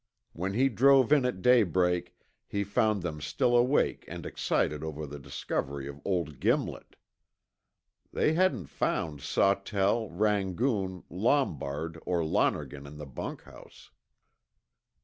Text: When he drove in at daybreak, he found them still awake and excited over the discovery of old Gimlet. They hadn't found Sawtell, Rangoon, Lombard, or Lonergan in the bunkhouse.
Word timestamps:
When 0.33 0.55
he 0.55 0.67
drove 0.67 1.11
in 1.11 1.25
at 1.25 1.43
daybreak, 1.43 2.15
he 2.47 2.63
found 2.63 3.03
them 3.03 3.21
still 3.21 3.55
awake 3.55 4.03
and 4.07 4.25
excited 4.25 4.83
over 4.83 5.05
the 5.05 5.19
discovery 5.19 5.87
of 5.87 6.01
old 6.03 6.39
Gimlet. 6.39 6.95
They 8.11 8.33
hadn't 8.33 8.65
found 8.65 9.21
Sawtell, 9.21 10.09
Rangoon, 10.09 11.03
Lombard, 11.07 12.01
or 12.07 12.25
Lonergan 12.25 12.87
in 12.87 12.97
the 12.97 13.05
bunkhouse. 13.05 13.91